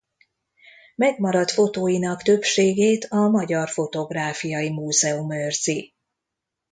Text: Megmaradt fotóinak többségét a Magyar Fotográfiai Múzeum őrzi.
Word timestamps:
Megmaradt 0.95 1.51
fotóinak 1.51 2.21
többségét 2.21 3.05
a 3.09 3.29
Magyar 3.29 3.69
Fotográfiai 3.69 4.69
Múzeum 4.69 5.31
őrzi. 5.31 5.93